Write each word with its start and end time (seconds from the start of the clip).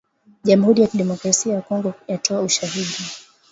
Jamuhuri 0.43 0.81
ya 0.81 0.87
kidemokrasaia 0.87 1.53
ya 1.55 1.61
Kongo 1.61 1.93
yatoa 2.07 2.41
ushahidi 2.41 2.95